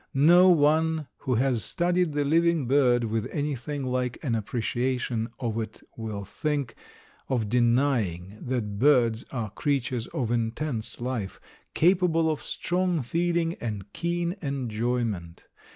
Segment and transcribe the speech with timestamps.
[0.15, 5.83] No one who has studied the living bird with anything like an appreciation of it
[5.95, 6.73] will think
[7.29, 11.39] of denying that birds are creatures of intense life,
[11.75, 15.45] capable of strong feeling and keen enjoyment.